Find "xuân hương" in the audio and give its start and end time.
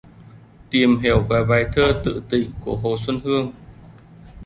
2.97-3.51